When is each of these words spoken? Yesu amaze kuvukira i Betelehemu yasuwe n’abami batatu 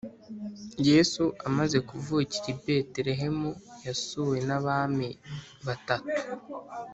Yesu 0.89 1.23
amaze 1.47 1.77
kuvukira 1.89 2.47
i 2.53 2.55
Betelehemu 2.63 3.49
yasuwe 3.85 4.37
n’abami 4.47 5.09
batatu 5.65 6.13